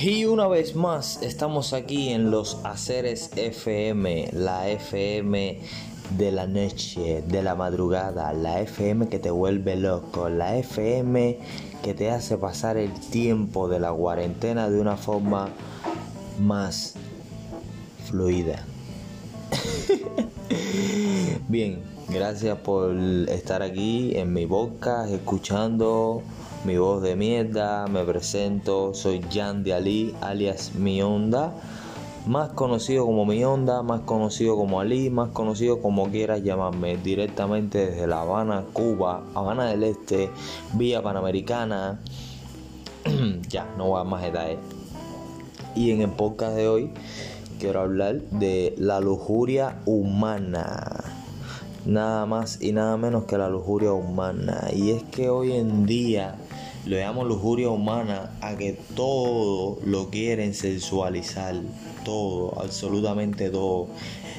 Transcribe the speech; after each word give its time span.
Y 0.00 0.24
una 0.24 0.48
vez 0.48 0.74
más 0.74 1.20
estamos 1.22 1.72
aquí 1.72 2.10
en 2.10 2.30
los 2.30 2.58
Aceres 2.64 3.30
FM, 3.36 4.30
la 4.32 4.68
FM 4.68 5.60
de 6.16 6.32
la 6.32 6.46
noche, 6.46 7.22
de 7.26 7.42
la 7.42 7.54
madrugada, 7.54 8.32
la 8.32 8.60
FM 8.60 9.08
que 9.08 9.18
te 9.18 9.30
vuelve 9.30 9.76
loco, 9.76 10.28
la 10.28 10.56
FM 10.56 11.38
que 11.82 11.94
te 11.94 12.10
hace 12.10 12.38
pasar 12.38 12.76
el 12.76 12.92
tiempo 12.92 13.68
de 13.68 13.80
la 13.80 13.92
cuarentena 13.92 14.70
de 14.70 14.80
una 14.80 14.96
forma 14.96 15.50
más 16.40 16.94
fluida. 18.06 18.64
Bien, 21.48 21.82
gracias 22.08 22.58
por 22.58 22.94
estar 23.28 23.62
aquí 23.62 24.16
en 24.16 24.32
mi 24.32 24.46
boca, 24.46 25.08
escuchando 25.08 26.22
mi 26.64 26.76
voz 26.76 27.02
de 27.02 27.16
mierda. 27.16 27.86
Me 27.86 28.04
presento, 28.04 28.94
soy 28.94 29.20
Jan 29.32 29.64
de 29.64 29.74
Ali, 29.74 30.14
alias 30.20 30.74
Mi 30.74 31.02
Onda, 31.02 31.52
más 32.26 32.50
conocido 32.50 33.04
como 33.04 33.26
Mi 33.26 33.44
Onda, 33.44 33.82
más 33.82 34.02
conocido 34.02 34.56
como 34.56 34.80
Ali, 34.80 35.10
más 35.10 35.30
conocido 35.30 35.80
como 35.82 36.08
quieras 36.10 36.42
llamarme, 36.42 36.96
directamente 36.96 37.86
desde 37.86 38.06
La 38.06 38.20
Habana, 38.20 38.64
Cuba, 38.72 39.24
Habana 39.34 39.66
del 39.66 39.82
Este, 39.84 40.30
vía 40.74 41.02
Panamericana. 41.02 42.00
ya, 43.48 43.66
no 43.76 43.88
voy 43.88 44.00
a 44.00 44.04
más 44.04 44.22
detalles. 44.22 44.58
Y 45.74 45.90
en 45.90 46.02
el 46.02 46.10
podcast 46.10 46.54
de 46.54 46.68
hoy 46.68 46.90
quiero 47.58 47.80
hablar 47.80 48.20
de 48.30 48.74
la 48.78 49.00
lujuria 49.00 49.80
humana. 49.84 51.02
Nada 51.84 52.26
más 52.26 52.62
y 52.62 52.70
nada 52.70 52.96
menos 52.96 53.24
que 53.24 53.36
la 53.36 53.48
lujuria 53.48 53.92
humana. 53.92 54.68
Y 54.72 54.90
es 54.90 55.02
que 55.02 55.28
hoy 55.28 55.52
en 55.52 55.84
día 55.84 56.36
le 56.84 56.98
damos 56.98 57.26
lujuria 57.28 57.68
humana 57.70 58.32
a 58.40 58.56
que 58.56 58.76
todo 58.94 59.78
lo 59.84 60.10
quieren 60.10 60.54
sensualizar. 60.54 61.54
Todo, 62.04 62.60
absolutamente 62.60 63.50
todo. 63.50 63.86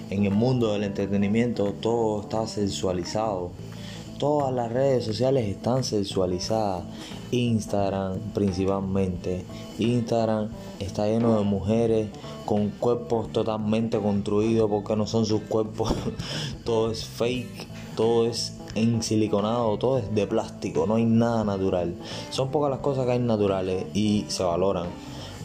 En 0.09 0.26
el 0.26 0.31
mundo 0.31 0.73
del 0.73 0.84
entretenimiento 0.84 1.73
todo 1.73 2.22
está 2.22 2.45
sensualizado. 2.45 3.52
Todas 4.20 4.53
las 4.53 4.72
redes 4.72 5.06
sociales 5.06 5.48
están 5.48 5.84
sensualizadas. 5.84 6.84
Instagram 7.31 8.20
principalmente. 8.34 9.44
Instagram 9.80 10.50
está 10.80 11.08
lleno 11.08 11.38
de 11.38 11.46
mujeres 11.46 12.09
con 12.46 12.70
cuerpos 12.70 13.31
totalmente 13.31 14.00
construidos 14.00 14.70
porque 14.70 14.96
no 14.98 15.08
son 15.08 15.25
sus 15.25 15.42
cuerpos. 15.44 15.94
todo 16.66 16.92
es 16.92 17.06
fake, 17.06 17.68
todo 17.96 18.28
es 18.28 18.53
en 18.76 19.04
siliconado, 19.04 19.78
todo 19.78 20.00
es 20.00 20.14
de 20.14 20.28
plástico, 20.28 20.86
no 20.88 20.96
hay 20.96 21.06
nada 21.06 21.44
natural. 21.44 21.96
Son 22.30 22.50
pocas 22.50 22.70
las 22.70 22.80
cosas 22.80 23.06
que 23.06 23.14
hay 23.14 23.20
naturales 23.20 23.86
y 23.94 24.26
se 24.28 24.44
valoran, 24.44 24.88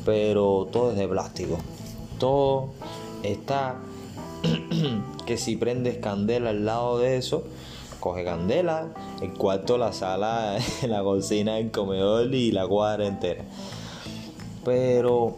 pero 0.05 0.69
todo 0.73 0.93
es 0.93 0.99
de 0.99 1.09
plástico. 1.09 1.59
Todo 2.19 2.71
está 3.23 3.77
que 5.27 5.37
si 5.37 5.57
prendes 5.57 5.99
candela 5.99 6.51
al 6.51 6.65
lado 6.65 6.99
de 6.99 7.17
eso, 7.17 7.45
coge 8.01 8.25
candela, 8.25 8.95
el 9.21 9.33
cuarto, 9.35 9.79
la 9.79 9.93
sala, 9.93 10.57
la 10.87 11.03
cocina, 11.03 11.59
el 11.59 11.71
comedor 11.71 12.35
y 12.35 12.53
la 12.53 12.67
cuadra 12.67 13.07
entera. 13.07 13.45
Pero 14.65 15.37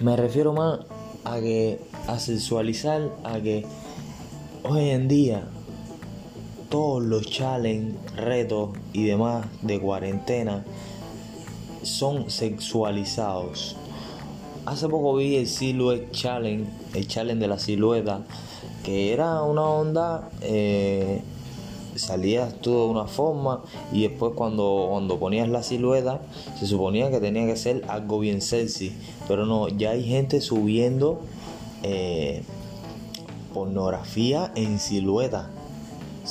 me 0.00 0.16
refiero 0.16 0.52
más 0.52 0.80
a 1.24 1.40
que 1.40 1.80
a 2.08 2.18
sensualizar, 2.18 3.10
a 3.24 3.40
que 3.40 3.64
hoy 4.64 4.90
en 4.90 5.08
día 5.08 5.44
todos 6.72 7.02
los 7.02 7.26
challenges, 7.26 8.16
retos 8.16 8.70
y 8.94 9.04
demás 9.04 9.44
de 9.60 9.78
cuarentena 9.78 10.64
son 11.82 12.30
sexualizados. 12.30 13.76
Hace 14.64 14.88
poco 14.88 15.14
vi 15.16 15.36
el 15.36 15.48
Silhouette 15.48 16.10
Challenge, 16.12 16.64
el 16.94 17.06
challenge 17.06 17.42
de 17.42 17.48
la 17.48 17.58
silueta, 17.58 18.22
que 18.84 19.12
era 19.12 19.42
una 19.42 19.64
onda, 19.64 20.30
eh, 20.40 21.20
salías 21.94 22.58
tú 22.62 22.70
de 22.70 22.86
una 22.86 23.04
forma 23.04 23.62
y 23.92 24.08
después 24.08 24.32
cuando, 24.34 24.86
cuando 24.92 25.18
ponías 25.18 25.50
la 25.50 25.62
silueta 25.62 26.22
se 26.58 26.66
suponía 26.66 27.10
que 27.10 27.20
tenía 27.20 27.44
que 27.44 27.56
ser 27.56 27.84
algo 27.88 28.18
bien 28.18 28.40
sexy, 28.40 28.96
pero 29.28 29.44
no, 29.44 29.68
ya 29.68 29.90
hay 29.90 30.04
gente 30.04 30.40
subiendo 30.40 31.20
eh, 31.82 32.42
pornografía 33.52 34.50
en 34.54 34.78
silueta 34.78 35.50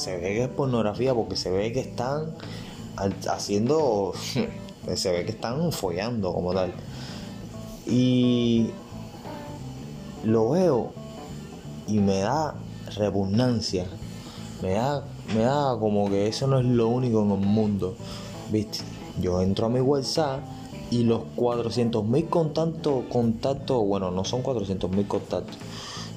se 0.01 0.17
ve 0.17 0.33
que 0.33 0.43
es 0.43 0.49
pornografía 0.49 1.13
porque 1.13 1.35
se 1.35 1.51
ve 1.51 1.71
que 1.71 1.81
están 1.81 2.33
haciendo, 3.29 4.13
se 4.95 5.11
ve 5.11 5.25
que 5.25 5.31
están 5.31 5.71
follando 5.71 6.33
como 6.33 6.53
tal. 6.53 6.73
Y 7.85 8.71
lo 10.23 10.49
veo 10.49 10.91
y 11.87 11.99
me 11.99 12.19
da 12.19 12.55
repugnancia. 12.97 13.85
Me 14.61 14.73
da, 14.73 15.03
me 15.35 15.43
da 15.43 15.77
como 15.79 16.09
que 16.09 16.27
eso 16.27 16.47
no 16.47 16.59
es 16.59 16.65
lo 16.65 16.87
único 16.87 17.21
en 17.21 17.31
el 17.31 17.39
mundo. 17.39 17.95
¿Viste? 18.51 18.79
Yo 19.21 19.41
entro 19.41 19.67
a 19.67 19.69
mi 19.69 19.81
WhatsApp 19.81 20.39
y 20.89 21.03
los 21.03 21.21
400.000 21.35 22.29
contactos, 22.29 23.05
contactos, 23.09 23.85
bueno, 23.85 24.11
no 24.11 24.25
son 24.25 24.43
400.000 24.43 25.07
contactos, 25.07 25.57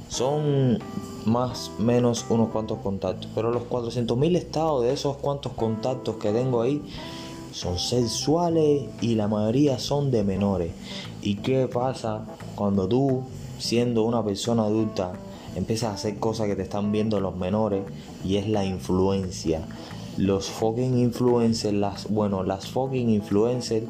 son 0.08 0.80
más 1.26 1.70
menos 1.78 2.26
unos 2.28 2.50
cuantos 2.50 2.78
contactos. 2.78 3.30
Pero 3.34 3.50
los 3.50 3.64
400.000 3.64 4.36
estados 4.36 4.82
de 4.82 4.92
esos 4.92 5.16
cuantos 5.16 5.52
contactos 5.52 6.16
que 6.16 6.32
tengo 6.32 6.62
ahí 6.62 6.82
son 7.52 7.78
sexuales 7.78 8.88
y 9.00 9.14
la 9.14 9.28
mayoría 9.28 9.78
son 9.78 10.10
de 10.10 10.24
menores. 10.24 10.72
¿Y 11.22 11.36
qué 11.36 11.68
pasa 11.68 12.26
cuando 12.56 12.88
tú, 12.88 13.22
siendo 13.58 14.02
una 14.02 14.24
persona 14.24 14.64
adulta, 14.64 15.12
empiezas 15.54 15.90
a 15.90 15.94
hacer 15.94 16.18
cosas 16.18 16.48
que 16.48 16.56
te 16.56 16.62
están 16.62 16.90
viendo 16.90 17.20
los 17.20 17.36
menores? 17.36 17.84
Y 18.24 18.36
es 18.36 18.48
la 18.48 18.64
influencia. 18.64 19.62
Los 20.16 20.48
fucking 20.48 20.98
influencers, 20.98 21.74
las, 21.74 22.08
bueno, 22.08 22.44
las 22.44 22.68
fucking 22.68 23.10
influencers 23.10 23.86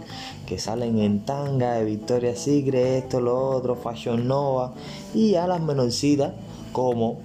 que 0.47 0.59
salen 0.59 0.99
en 0.99 1.21
tanga 1.25 1.75
de 1.75 1.85
Victoria's 1.85 2.41
Secret, 2.41 3.05
esto, 3.05 3.21
lo 3.21 3.51
otro, 3.51 3.77
Fashion 3.77 4.27
Nova, 4.27 4.73
y 5.15 5.35
a 5.35 5.47
las 5.47 5.61
menorcitas 5.61 6.33
como 6.75 7.21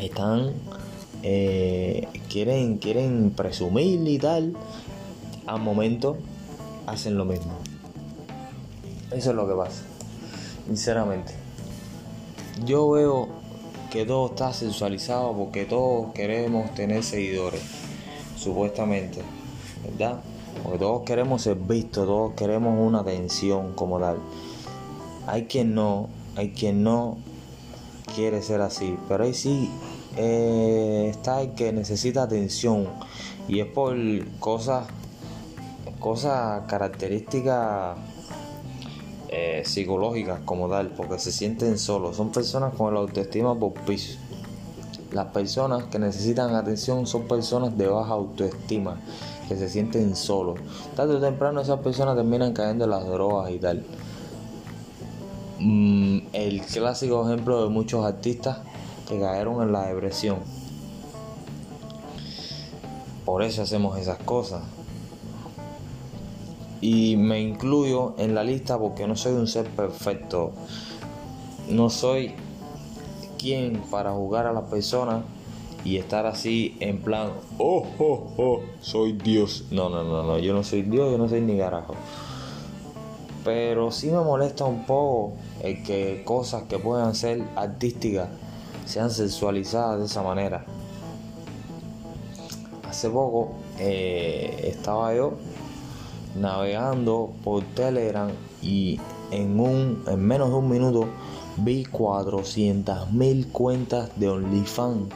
están 0.00 0.52
eh, 1.22 2.08
quieren 2.28 2.78
quieren 2.78 3.30
presumir 3.30 4.06
y 4.06 4.18
tal 4.18 4.56
al 5.46 5.60
momento 5.60 6.16
hacen 6.86 7.16
lo 7.16 7.24
mismo. 7.24 7.52
Eso 9.12 9.30
es 9.30 9.36
lo 9.36 9.46
que 9.46 9.54
pasa 9.54 9.82
sinceramente. 10.66 11.32
Yo 12.66 12.90
veo 12.90 13.28
que 13.92 14.04
todo 14.04 14.26
está 14.26 14.52
sensualizado 14.52 15.32
porque 15.34 15.64
todos 15.64 16.12
queremos 16.12 16.74
tener 16.74 17.04
seguidores 17.04 17.62
supuestamente 18.36 19.22
verdad 19.84 20.20
porque 20.62 20.78
todos 20.78 21.02
queremos 21.04 21.42
ser 21.42 21.54
vistos 21.54 22.06
todos 22.06 22.32
queremos 22.34 22.76
una 22.76 23.00
atención 23.00 23.74
como 23.74 24.00
tal. 24.00 24.18
Hay 25.28 25.44
quien 25.44 25.76
no 25.76 26.08
hay 26.34 26.50
quien 26.50 26.82
no 26.82 27.18
quiere 28.14 28.42
ser 28.42 28.60
así, 28.60 28.96
pero 29.08 29.24
ahí 29.24 29.34
sí 29.34 29.70
eh, 30.16 31.08
está 31.10 31.42
el 31.42 31.54
que 31.54 31.72
necesita 31.72 32.24
atención 32.24 32.88
y 33.46 33.60
es 33.60 33.66
por 33.66 33.96
cosas, 34.40 34.86
cosas 36.00 36.62
características 36.66 37.98
eh, 39.30 39.62
psicológicas 39.64 40.40
como 40.44 40.68
tal, 40.68 40.88
porque 40.88 41.18
se 41.18 41.30
sienten 41.32 41.78
solos, 41.78 42.16
son 42.16 42.32
personas 42.32 42.74
con 42.74 42.94
la 42.94 43.00
autoestima 43.00 43.54
por 43.54 43.74
piso. 43.74 44.18
Las 45.12 45.26
personas 45.26 45.84
que 45.84 45.98
necesitan 45.98 46.54
atención 46.54 47.06
son 47.06 47.28
personas 47.28 47.76
de 47.76 47.88
baja 47.88 48.12
autoestima, 48.12 49.00
que 49.48 49.56
se 49.56 49.68
sienten 49.68 50.16
solos. 50.16 50.58
Tarde 50.96 51.16
o 51.16 51.20
temprano 51.20 51.60
esas 51.60 51.80
personas 51.80 52.16
terminan 52.16 52.52
cayendo 52.52 52.84
en 52.84 52.90
las 52.90 53.06
drogas 53.06 53.50
y 53.50 53.58
tal. 53.58 53.84
Mm, 55.60 56.18
el 56.32 56.62
clásico 56.62 57.26
ejemplo 57.26 57.64
de 57.64 57.68
muchos 57.68 58.04
artistas 58.04 58.58
que 59.08 59.18
cayeron 59.18 59.62
en 59.62 59.72
la 59.72 59.86
depresión. 59.86 60.38
Por 63.24 63.42
eso 63.42 63.62
hacemos 63.62 63.98
esas 63.98 64.18
cosas. 64.18 64.62
Y 66.80 67.16
me 67.16 67.40
incluyo 67.40 68.14
en 68.18 68.34
la 68.34 68.44
lista 68.44 68.78
porque 68.78 69.08
no 69.08 69.16
soy 69.16 69.32
un 69.32 69.48
ser 69.48 69.68
perfecto. 69.68 70.52
No 71.68 71.90
soy 71.90 72.34
quien 73.36 73.82
para 73.90 74.12
jugar 74.12 74.46
a 74.46 74.52
las 74.52 74.64
personas 74.64 75.24
y 75.84 75.96
estar 75.96 76.26
así 76.26 76.76
en 76.80 76.98
plan, 76.98 77.30
oh, 77.58 77.84
oh, 77.98 78.32
oh, 78.36 78.60
soy 78.80 79.12
Dios. 79.12 79.66
No, 79.70 79.88
no, 79.88 80.04
no, 80.04 80.22
no, 80.22 80.38
yo 80.38 80.52
no 80.52 80.62
soy 80.62 80.82
Dios, 80.82 81.10
yo 81.10 81.18
no 81.18 81.28
soy 81.28 81.40
ni 81.40 81.58
carajo. 81.58 81.94
Pero 83.48 83.90
sí 83.90 84.08
me 84.08 84.20
molesta 84.20 84.66
un 84.66 84.84
poco 84.84 85.32
el 85.62 85.82
que 85.82 86.20
cosas 86.22 86.64
que 86.64 86.78
puedan 86.78 87.14
ser 87.14 87.42
artísticas 87.56 88.28
sean 88.84 89.10
sexualizadas 89.10 90.00
de 90.00 90.04
esa 90.04 90.22
manera. 90.22 90.66
Hace 92.86 93.08
poco 93.08 93.52
eh, 93.78 94.70
estaba 94.70 95.14
yo 95.14 95.32
navegando 96.38 97.32
por 97.42 97.64
Telegram 97.74 98.28
y 98.60 99.00
en, 99.30 99.58
un, 99.58 100.04
en 100.06 100.20
menos 100.20 100.50
de 100.50 100.54
un 100.54 100.68
minuto 100.68 101.06
vi 101.56 101.86
400 101.86 103.10
mil 103.12 103.48
cuentas 103.48 104.10
de 104.16 104.28
OnlyFans, 104.28 105.08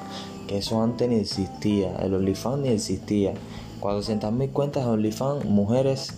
que 0.48 0.56
eso 0.56 0.82
antes 0.82 1.06
ni 1.06 1.16
existía, 1.16 1.96
el 1.96 2.14
OnlyFans 2.14 2.62
ni 2.62 2.68
existía. 2.70 3.34
400 3.80 4.32
mil 4.32 4.48
cuentas 4.48 4.86
de 4.86 4.90
OnlyFans, 4.90 5.44
mujeres 5.44 6.14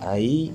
ahí 0.00 0.52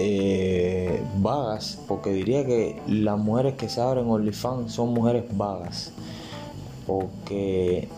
eh, 0.00 1.02
vagas, 1.16 1.76
porque 1.88 2.10
diría 2.10 2.46
que 2.46 2.80
las 2.86 3.18
mujeres 3.18 3.54
que 3.54 3.68
se 3.68 3.80
abren 3.80 4.08
OnlyFans 4.08 4.72
son 4.72 4.94
mujeres 4.94 5.24
vagas, 5.36 5.92
porque 6.86 7.88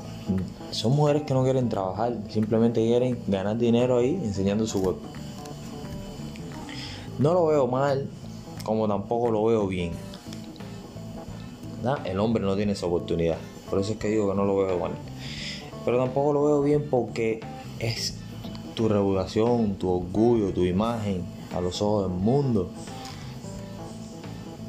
son 0.71 0.97
mujeres 0.97 1.25
que 1.25 1.35
no 1.35 1.43
quieren 1.43 1.69
trabajar, 1.69 2.17
simplemente 2.31 2.81
quieren 2.81 3.19
ganar 3.27 3.59
dinero 3.59 3.99
ahí 3.99 4.19
enseñando 4.25 4.67
su 4.67 4.83
cuerpo. 4.83 5.07
No 7.19 7.35
lo 7.35 7.47
veo 7.49 7.67
mal, 7.67 8.09
como 8.65 8.89
tampoco 8.89 9.31
lo 9.31 9.45
veo 9.45 9.67
bien. 9.67 9.93
El 12.07 12.19
hombre 12.19 12.43
no 12.43 12.57
tiene 12.57 12.73
esa 12.73 12.87
oportunidad, 12.87 13.37
por 13.69 13.79
eso 13.79 13.93
es 13.93 13.99
que 13.99 14.09
digo 14.09 14.31
que 14.31 14.37
no 14.37 14.47
lo 14.47 14.57
veo 14.57 14.79
mal. 14.79 14.93
Pero 15.85 15.99
tampoco 15.99 16.33
lo 16.33 16.45
veo 16.45 16.63
bien 16.63 16.89
porque 16.91 17.41
es 17.79 18.20
tu 18.75 18.89
reputación, 18.89 19.75
tu 19.77 19.91
orgullo, 19.91 20.53
tu 20.53 20.65
imagen 20.65 21.25
a 21.55 21.61
los 21.61 21.81
ojos 21.83 22.09
del 22.09 22.19
mundo. 22.19 22.71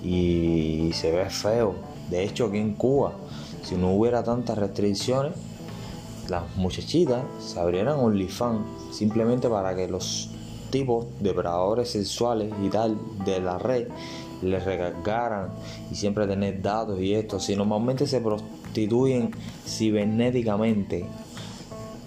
Y 0.04 0.92
se 0.94 1.12
ve 1.12 1.30
feo. 1.30 1.76
De 2.10 2.24
hecho, 2.24 2.48
aquí 2.48 2.58
en 2.58 2.74
Cuba, 2.74 3.14
si 3.64 3.76
no 3.76 3.94
hubiera 3.94 4.24
tantas 4.24 4.58
restricciones, 4.58 5.34
las 6.28 6.56
muchachitas 6.56 7.24
se 7.40 7.60
abrieran 7.60 8.00
OnlyFans 8.00 8.62
simplemente 8.92 9.50
para 9.50 9.76
que 9.76 9.88
los 9.88 10.30
tipos 10.70 11.06
depredadores 11.20 11.90
sexuales 11.92 12.52
y 12.64 12.70
tal 12.70 12.98
de 13.26 13.40
la 13.42 13.58
red 13.58 13.88
les 14.42 14.64
recargaran 14.64 15.50
y 15.92 15.96
siempre 15.96 16.26
tener 16.28 16.62
datos 16.62 17.00
y 17.00 17.14
esto. 17.14 17.40
Si 17.40 17.56
normalmente 17.56 18.08
se 18.08 18.22
prostituyen 18.22 19.32
cibernéticamente, 19.66 21.06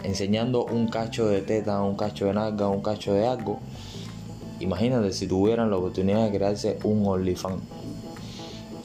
enseñando 0.05 0.65
un 0.65 0.89
cacho 0.89 1.27
de 1.27 1.43
teta, 1.43 1.83
un 1.83 1.97
cacho 1.97 2.27
de 2.27 2.35
nalga, 2.35 2.69
un 2.69 2.83
cacho 2.83 3.15
de 3.15 3.27
algo, 3.27 3.59
imagínate 4.61 5.13
si 5.13 5.27
tuvieran 5.27 5.71
la 5.71 5.77
oportunidad 5.77 6.25
de 6.25 6.37
crearse 6.37 6.79
un 6.85 7.07
OnlyFans. 7.07 7.63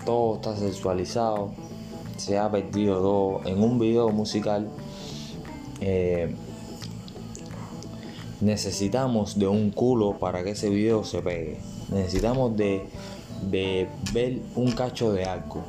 Todo 0.05 0.35
está 0.35 0.55
sexualizado, 0.55 1.51
se 2.17 2.37
ha 2.37 2.49
perdido 2.49 2.95
todo 2.97 3.41
en 3.45 3.61
un 3.61 3.77
video 3.77 4.09
musical 4.09 4.67
eh, 5.81 6.35
necesitamos 8.41 9.37
de 9.37 9.47
un 9.47 9.71
culo 9.71 10.17
para 10.17 10.43
que 10.43 10.51
ese 10.51 10.69
video 10.69 11.03
se 11.03 11.21
pegue. 11.21 11.57
Necesitamos 11.91 12.55
de, 12.55 12.87
ver 13.51 14.41
un 14.55 14.71
cacho 14.71 15.11
de 15.11 15.25
algo. 15.25 15.63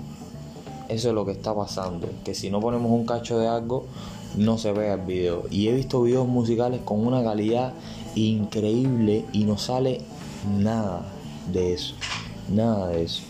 Eso 0.89 1.09
es 1.09 1.15
lo 1.15 1.25
que 1.25 1.33
está 1.33 1.55
pasando. 1.55 2.09
Que 2.25 2.35
si 2.35 2.51
no 2.51 2.61
ponemos 2.61 2.91
un 2.91 3.07
cacho 3.07 3.39
de 3.39 3.49
algo, 3.49 3.87
no 4.37 4.59
se 4.59 4.73
vea 4.73 4.95
el 4.95 5.01
video. 5.03 5.45
Y 5.51 5.69
he 5.69 5.75
visto 5.75 6.03
videos 6.03 6.29
musicales 6.29 6.81
con 6.85 7.07
una 7.07 7.23
calidad 7.23 7.73
increíble 8.15 9.25
y 9.33 9.45
no 9.45 9.59
sale 9.59 10.01
nada 10.59 11.07
de 11.53 11.75
eso. 11.75 11.95
Nada 12.49 12.89
de 12.89 13.05
eso. 13.05 13.23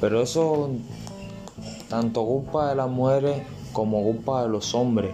Pero 0.00 0.22
eso 0.22 0.70
tanto 1.88 2.24
culpa 2.24 2.70
de 2.70 2.76
las 2.76 2.90
mujeres 2.90 3.42
como 3.72 4.02
culpa 4.02 4.42
de 4.42 4.48
los 4.48 4.74
hombres 4.74 5.12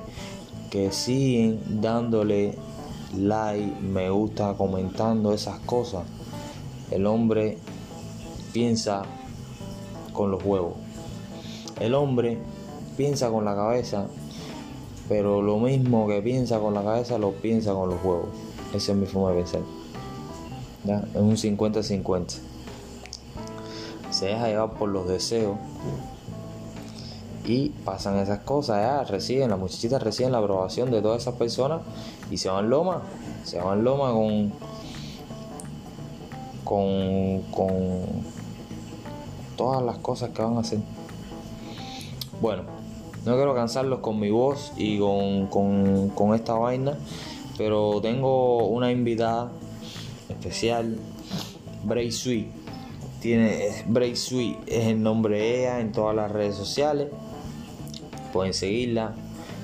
que 0.70 0.92
siguen 0.92 1.60
dándole 1.80 2.56
like, 3.16 3.80
me 3.80 4.08
gusta, 4.10 4.54
comentando 4.54 5.32
esas 5.32 5.58
cosas, 5.60 6.04
el 6.90 7.06
hombre 7.06 7.58
piensa 8.52 9.02
con 10.12 10.30
los 10.30 10.44
huevos. 10.44 10.74
El 11.80 11.94
hombre 11.94 12.38
piensa 12.96 13.30
con 13.30 13.44
la 13.44 13.54
cabeza, 13.54 14.06
pero 15.10 15.42
lo 15.42 15.58
mismo 15.58 16.06
que 16.06 16.22
piensa 16.22 16.60
con 16.60 16.72
la 16.72 16.84
cabeza 16.84 17.18
lo 17.18 17.32
piensa 17.32 17.72
con 17.74 17.90
los 17.90 17.98
huevos. 18.04 18.28
Esa 18.72 18.92
es 18.92 18.96
mi 18.98 19.06
forma 19.06 19.30
de 19.30 19.42
pensar. 19.42 19.60
Es 20.86 21.20
un 21.20 21.36
50-50. 21.36 22.38
Se 24.12 24.26
deja 24.26 24.46
llevar 24.46 24.70
por 24.74 24.88
los 24.88 25.08
deseos 25.08 25.58
y 27.44 27.70
pasan 27.84 28.18
esas 28.18 28.38
cosas, 28.40 28.76
ya, 28.76 29.02
reciben, 29.02 29.50
las 29.50 29.58
muchachitas 29.58 30.00
reciben 30.00 30.30
la 30.30 30.38
aprobación 30.38 30.92
de 30.92 31.02
todas 31.02 31.22
esas 31.22 31.34
personas 31.34 31.80
y 32.30 32.36
se 32.36 32.48
van 32.48 32.70
loma, 32.70 33.02
se 33.42 33.58
van 33.58 33.82
loma 33.82 34.12
con, 34.12 34.52
con, 36.62 37.42
con 37.50 38.04
todas 39.56 39.82
las 39.82 39.98
cosas 39.98 40.30
que 40.30 40.40
van 40.40 40.56
a 40.56 40.60
hacer. 40.60 40.78
Bueno, 42.40 42.79
no 43.24 43.36
quiero 43.36 43.54
cansarlos 43.54 44.00
con 44.00 44.18
mi 44.18 44.30
voz 44.30 44.72
y 44.76 44.98
con, 44.98 45.46
con, 45.46 46.10
con 46.10 46.34
esta 46.34 46.54
vaina, 46.54 46.98
pero 47.58 48.00
tengo 48.00 48.66
una 48.68 48.90
invitada 48.90 49.52
especial, 50.28 50.98
Bray 51.84 52.10
Sweet. 52.10 52.46
Tiene 53.20 53.84
Bray 53.86 54.16
Sweet, 54.16 54.56
es 54.66 54.86
el 54.86 55.02
nombre 55.02 55.38
de 55.38 55.60
ella 55.60 55.80
en 55.80 55.92
todas 55.92 56.16
las 56.16 56.30
redes 56.30 56.54
sociales 56.54 57.08
pueden 58.30 58.54
seguirla. 58.54 59.14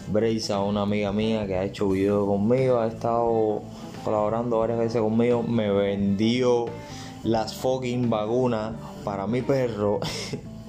Breisa, 0.08 0.60
una 0.60 0.82
amiga 0.82 1.12
mía 1.12 1.46
que 1.46 1.56
ha 1.56 1.64
hecho 1.64 1.88
videos 1.88 2.26
conmigo, 2.26 2.78
ha 2.78 2.86
estado 2.86 3.62
colaborando 4.04 4.60
varias 4.60 4.78
veces 4.78 5.00
conmigo, 5.00 5.42
me 5.42 5.70
vendió 5.70 6.66
las 7.24 7.54
fucking 7.54 8.08
vacunas 8.08 8.74
para 9.04 9.26
mi 9.26 9.42
perro. 9.42 9.98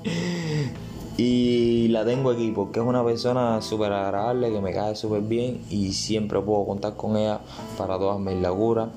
y 1.18 1.88
la 1.88 2.06
tengo 2.06 2.30
aquí 2.30 2.52
porque 2.52 2.80
es 2.80 2.86
una 2.86 3.04
persona 3.04 3.60
súper 3.64 3.92
agradable, 3.92 4.52
que 4.52 4.62
me 4.62 4.72
cae 4.72 4.96
súper 4.96 5.22
bien 5.22 5.62
y 5.68 5.94
siempre 5.94 6.40
puedo 6.42 6.64
contar 6.66 6.96
con 6.96 7.18
ella 7.18 7.42
para 7.76 7.98
todas 7.98 8.20
mis 8.20 8.36
laguras. 8.36 8.90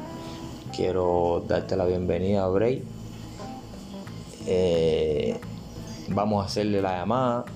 Quiero 0.76 1.42
darte 1.48 1.76
la 1.76 1.86
bienvenida, 1.86 2.46
Bray. 2.48 2.84
Eh, 4.46 5.40
vamos 6.08 6.42
a 6.42 6.46
hacerle 6.46 6.82
la 6.82 6.98
llamada 6.98 7.46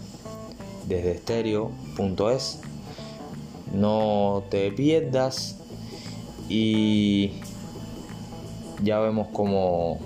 desde 0.88 1.12
estéreo.es. 1.12 2.61
No 3.75 4.44
te 4.49 4.72
pierdas 4.72 5.58
y 6.49 7.33
ya 8.83 8.99
vemos 9.00 9.28
cómo 9.33 9.99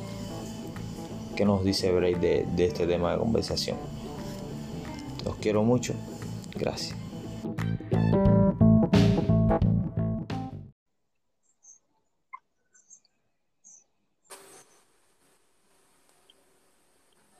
qué 1.37 1.45
nos 1.45 1.63
dice 1.63 1.93
Bray 1.93 2.15
de, 2.15 2.45
de 2.57 2.65
este 2.65 2.89
tema 2.89 3.13
de 3.13 3.19
conversación. 3.19 3.88
Los 5.25 5.37
quiero 5.37 5.63
mucho. 5.63 5.95
Gracias. 6.55 6.97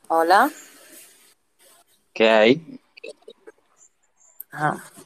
Hola. 0.09 0.51
¿Qué 2.13 2.29
hay? 2.29 2.81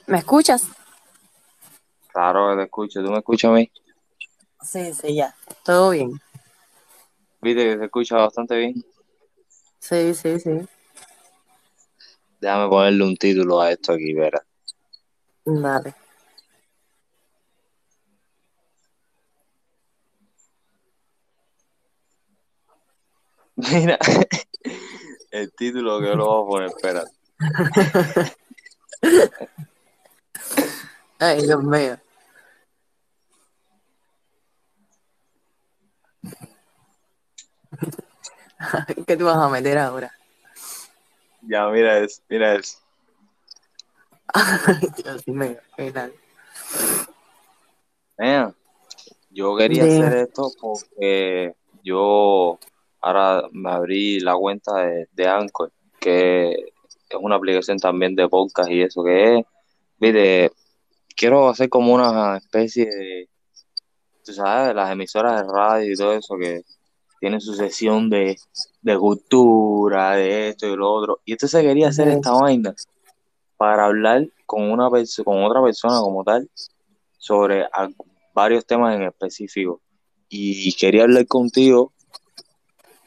¿Me 0.07 0.19
escuchas? 0.19 0.67
Claro, 2.09 2.57
te 2.57 2.63
escucho. 2.65 3.03
¿Tú 3.03 3.11
me 3.11 3.19
escuchas 3.19 3.51
a 3.51 3.55
mí? 3.55 3.71
Sí, 4.63 4.95
sí, 4.95 5.15
ya. 5.15 5.35
Todo 5.65 5.91
bien. 5.91 6.13
¿Viste 7.41 7.65
que 7.65 7.79
se 7.79 7.85
escucha 7.85 8.17
bastante 8.17 8.57
bien? 8.57 8.85
Sí, 9.81 10.15
sí, 10.15 10.39
sí. 10.39 10.51
Déjame 12.43 12.69
ponerle 12.69 13.05
un 13.05 13.17
título 13.17 13.61
a 13.61 13.71
esto 13.71 13.93
aquí, 13.93 14.13
Vera. 14.13 14.45
Vale. 15.45 15.95
Mira, 23.55 23.97
el 25.31 25.53
título 25.53 26.01
que 26.01 26.07
yo 26.07 26.17
lo 26.17 26.27
voy 26.27 26.43
a 26.43 26.47
poner, 26.49 26.69
espera. 26.71 27.05
Ay, 31.21 31.43
Dios 31.43 31.63
mío. 31.63 31.97
¿Qué 39.07 39.17
te 39.17 39.23
vas 39.23 39.37
a 39.37 39.49
meter 39.49 39.79
ahora? 39.79 40.13
Ya, 41.43 41.69
mira 41.69 41.99
eso, 41.99 42.23
mira 42.29 42.55
eso. 42.55 42.79
Dios 44.97 45.29
mío, 45.29 45.57
qué 45.77 45.93
tal. 45.93 46.13
yo 49.31 49.57
quería 49.57 49.85
hacer 49.85 50.19
esto 50.19 50.51
porque 50.61 51.55
yo 51.83 52.59
ahora 53.01 53.49
me 53.51 53.71
abrí 53.71 54.21
la 54.21 54.37
cuenta 54.37 54.75
de, 54.77 55.09
de 55.13 55.29
Anchor, 55.29 55.73
que 55.99 56.53
es 56.53 57.19
una 57.21 57.37
aplicación 57.37 57.79
también 57.79 58.15
de 58.15 58.29
podcast 58.29 58.71
y 58.71 58.83
eso 58.83 59.03
que 59.03 59.39
es, 59.39 59.47
viste, 59.99 60.53
quiero 61.17 61.49
hacer 61.49 61.69
como 61.69 61.93
una 61.95 62.37
especie 62.37 62.87
de, 62.87 63.29
tú 64.25 64.33
sabes, 64.33 64.75
las 64.75 64.91
emisoras 64.93 65.45
de 65.45 65.53
radio 65.53 65.93
y 65.93 65.97
todo 65.97 66.13
eso 66.15 66.37
que 66.37 66.63
tienen 67.23 67.41
su 67.41 67.55
sesión 67.55 68.11
de, 68.11 68.37
de 68.81 68.99
cultura, 68.99 70.17
de 70.17 70.49
esto 70.49 70.67
y 70.67 70.75
lo 70.75 70.93
otro. 70.93 71.21
Y 71.25 71.31
entonces 71.31 71.63
quería 71.63 71.87
hacer 71.87 72.09
esta 72.09 72.33
vaina 72.33 72.75
para 73.57 73.85
hablar 73.85 74.27
con 74.45 74.73
una 74.73 74.91
con 74.91 75.45
otra 75.45 75.63
persona 75.63 76.01
como 76.01 76.25
tal 76.25 76.51
sobre 77.19 77.69
varios 78.35 78.67
temas 78.67 78.97
en 78.97 79.05
específico. 79.05 79.81
Y 80.29 80.75
quería 80.75 81.05
hablar 81.05 81.25
contigo 81.29 81.93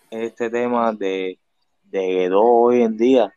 este 0.09 0.49
tema 0.49 0.93
de, 0.93 1.37
de 1.83 2.31
hoy 2.33 2.83
en 2.83 2.95
día 2.95 3.35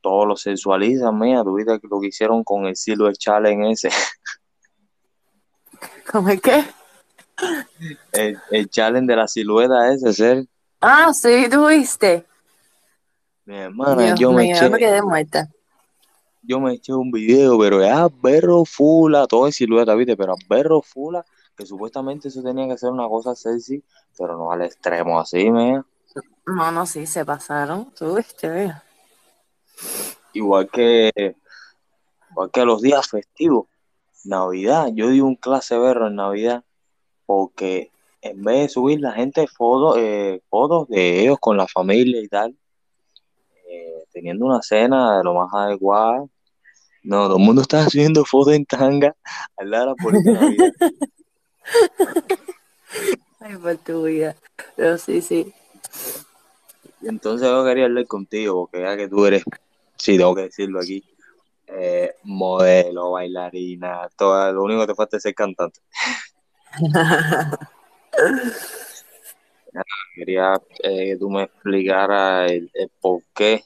todo 0.00 0.26
lo 0.26 0.36
sexualizan, 0.36 1.16
mía, 1.16 1.44
tuviste 1.44 1.78
lo 1.88 2.00
que 2.00 2.08
hicieron 2.08 2.42
con 2.42 2.66
el 2.66 2.74
Silver 2.74 3.16
Challenge 3.16 3.70
ese, 3.70 3.90
¿Cómo 6.10 6.30
es 6.30 6.40
que? 6.40 6.64
El, 8.12 8.38
el 8.50 8.68
challenge 8.70 9.06
de 9.10 9.16
la 9.16 9.28
silueta 9.28 9.92
ese, 9.92 10.12
ser, 10.12 10.46
Ah, 10.80 11.12
sí, 11.12 11.48
tú 11.50 11.66
viste. 11.68 12.26
mi 13.44 13.56
hermana, 13.56 14.14
Dios 14.14 14.18
yo 14.18 14.32
me 14.32 14.44
eché, 14.50 14.64
yo 14.64 14.70
me 14.70 14.78
quedé 14.78 15.02
muerta. 15.02 15.48
yo 16.42 16.60
me 16.60 16.74
eché 16.74 16.92
un 16.94 17.10
video, 17.10 17.58
pero 17.58 17.80
ya 17.82 18.08
berro 18.22 18.64
fula, 18.64 19.26
todo 19.26 19.46
en 19.46 19.52
silueta, 19.52 19.94
viste, 19.94 20.16
pero 20.16 20.34
berro 20.48 20.80
fula, 20.82 21.24
que 21.56 21.66
supuestamente 21.66 22.28
eso 22.28 22.42
tenía 22.42 22.68
que 22.68 22.78
ser 22.78 22.90
una 22.90 23.08
cosa 23.08 23.34
sexy, 23.34 23.82
pero 24.16 24.36
no 24.36 24.52
al 24.52 24.62
extremo 24.62 25.18
así, 25.18 25.50
mía. 25.50 25.84
No, 26.46 26.70
no, 26.70 26.86
sí, 26.86 27.06
se 27.06 27.24
pasaron. 27.24 27.92
Tú 27.94 28.14
viste, 28.16 28.48
vea. 28.48 28.82
Igual 30.32 30.68
que, 30.70 31.34
igual 32.30 32.50
que 32.52 32.64
los 32.64 32.82
días 32.82 33.08
festivos, 33.08 33.66
Navidad, 34.24 34.88
yo 34.92 35.08
di 35.08 35.20
un 35.20 35.36
clase 35.36 35.78
berro 35.78 36.08
en 36.08 36.16
Navidad, 36.16 36.64
porque 37.26 37.90
en 38.22 38.42
vez 38.42 38.62
de 38.62 38.68
subir 38.68 39.00
la 39.00 39.12
gente 39.12 39.46
fotos, 39.46 39.96
eh, 39.98 40.40
fotos 40.48 40.88
de 40.88 41.22
ellos 41.22 41.38
con 41.40 41.56
la 41.56 41.66
familia 41.66 42.20
y 42.20 42.28
tal, 42.28 42.56
eh, 43.68 44.04
teniendo 44.12 44.46
una 44.46 44.62
cena 44.62 45.18
de 45.18 45.24
lo 45.24 45.34
más 45.34 45.52
adecuada, 45.52 46.24
no, 47.02 47.26
todo 47.26 47.36
el 47.36 47.44
mundo 47.44 47.62
estaba 47.62 47.88
subiendo 47.88 48.24
fotos 48.24 48.54
en 48.54 48.66
tanga 48.66 49.14
al 49.56 49.70
lado 49.70 49.94
de 49.94 50.22
la 50.22 50.32
Navidad. 50.32 50.72
Ay, 53.40 53.56
por 53.56 53.76
tu 53.78 54.04
vida. 54.04 54.36
Pero 54.74 54.98
sí, 54.98 55.20
sí. 55.20 55.52
Entonces 57.02 57.46
yo 57.46 57.64
quería 57.64 57.84
hablar 57.84 58.06
contigo, 58.06 58.66
porque 58.66 58.84
ya 58.84 58.96
que 58.96 59.08
tú 59.08 59.24
eres, 59.26 59.44
sí, 59.96 60.16
tengo 60.16 60.34
que 60.34 60.42
decirlo 60.42 60.80
aquí, 60.80 61.04
eh, 61.68 62.14
modelo, 62.24 63.12
bailarina, 63.12 64.08
todo, 64.16 64.52
lo 64.52 64.64
único 64.64 64.80
que 64.80 64.86
te 64.88 64.94
falta 64.94 65.16
es 65.16 65.22
ser 65.22 65.34
cantante. 65.34 65.80
Quería 70.14 70.54
eh, 70.82 71.10
que 71.10 71.16
tú 71.18 71.28
me 71.30 71.42
explicaras 71.44 72.50
el, 72.50 72.70
el 72.74 72.90
por 73.00 73.22
qué 73.34 73.64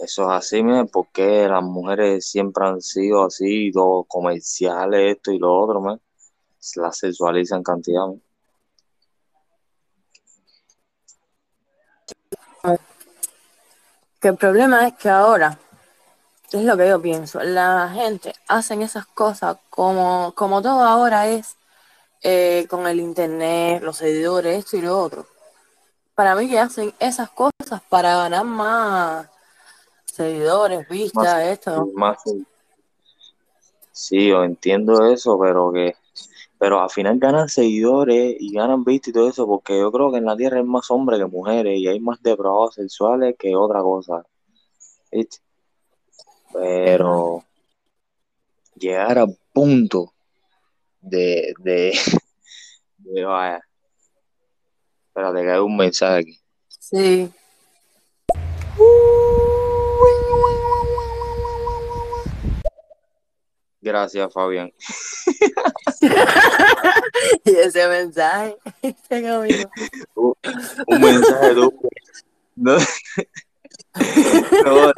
eso 0.00 0.24
es 0.24 0.30
así, 0.30 0.62
mira, 0.62 0.86
por 0.86 1.08
qué 1.12 1.46
las 1.46 1.62
mujeres 1.62 2.26
siempre 2.26 2.66
han 2.66 2.80
sido 2.80 3.26
así, 3.26 3.70
todo 3.70 4.04
comerciales, 4.04 5.16
esto 5.16 5.30
y 5.30 5.38
lo 5.38 5.54
otro, 5.54 5.80
man. 5.82 6.00
Las 6.76 6.98
sexualizan 6.98 7.62
cantidad. 7.62 8.06
Que 14.20 14.28
el 14.28 14.36
problema 14.36 14.88
es 14.88 14.94
que 14.94 15.10
ahora, 15.10 15.58
es 16.50 16.64
lo 16.64 16.76
que 16.78 16.88
yo 16.88 17.00
pienso, 17.02 17.42
la 17.42 17.90
gente 17.92 18.32
hacen 18.48 18.80
esas 18.80 19.04
cosas 19.06 19.58
como, 19.68 20.32
como 20.34 20.62
todo 20.62 20.82
ahora 20.82 21.28
es 21.28 21.56
eh, 22.22 22.66
con 22.68 22.86
el 22.86 23.00
internet, 23.00 23.82
los 23.82 23.96
seguidores, 23.96 24.58
esto 24.58 24.76
y 24.76 24.82
lo 24.82 24.98
otro. 24.98 25.26
Para 26.14 26.34
mí 26.34 26.48
que 26.48 26.58
hacen 26.58 26.92
esas 26.98 27.30
cosas 27.30 27.80
para 27.88 28.16
ganar 28.16 28.44
más 28.44 29.28
seguidores, 30.04 30.80
Más, 30.80 30.88
vistas, 30.88 31.42
esto. 31.44 31.88
más, 31.94 32.18
sí, 33.92 34.28
yo 34.28 34.44
entiendo 34.44 35.10
eso, 35.10 35.38
pero 35.38 35.72
que, 35.72 35.94
pero 36.58 36.80
al 36.82 36.90
final 36.90 37.18
ganan 37.18 37.48
seguidores 37.48 38.36
y 38.38 38.52
ganan 38.52 38.84
vistas 38.84 39.08
y 39.08 39.12
todo 39.12 39.28
eso, 39.28 39.46
porque 39.46 39.78
yo 39.78 39.90
creo 39.90 40.12
que 40.12 40.18
en 40.18 40.26
la 40.26 40.36
tierra 40.36 40.58
hay 40.58 40.64
más 40.64 40.90
hombres 40.90 41.18
que 41.18 41.26
mujeres 41.26 41.78
y 41.78 41.88
hay 41.88 42.00
más 42.00 42.22
depravados 42.22 42.74
sexuales 42.74 43.34
que 43.38 43.56
otra 43.56 43.80
cosa. 43.80 44.24
Pero 46.52 47.44
llegar 48.74 49.18
al 49.18 49.36
punto 49.52 50.12
de, 51.00 51.54
de, 51.58 51.92
de 52.98 53.24
vaya, 53.24 53.60
espérate 55.08 55.42
que 55.42 55.50
hay 55.50 55.58
un 55.58 55.76
mensaje 55.76 56.18
aquí. 56.18 56.40
Sí. 56.68 57.32
Gracias, 63.80 64.32
Fabián. 64.32 64.72
Y 67.44 67.50
ese 67.50 67.86
mensaje, 67.88 68.56
tengo. 69.08 69.42
Un 70.14 70.34
un 70.86 71.00
mensaje 71.00 71.54
tú. 71.54 71.72
No, 72.56 72.76
no, 74.64 74.92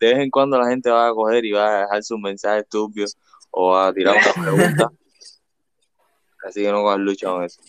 de 0.00 0.08
vez 0.08 0.18
en 0.18 0.30
cuando 0.30 0.58
la 0.58 0.68
gente 0.68 0.90
va 0.90 1.08
a 1.08 1.12
coger 1.12 1.44
y 1.44 1.52
va 1.52 1.68
a 1.68 1.80
dejar 1.82 2.02
sus 2.02 2.18
mensajes 2.18 2.64
estúpidos 2.64 3.16
o 3.58 3.74
a 3.74 3.90
tirar 3.92 4.16
una 4.16 4.44
pregunta. 4.44 4.90
Así 6.46 6.62
que 6.62 6.70
no 6.70 6.82
cojas 6.82 6.98
lucha 6.98 7.28
con 7.28 7.42
eso. 7.44 7.62